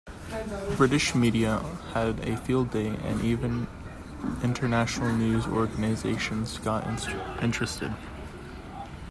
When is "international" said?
4.41-5.13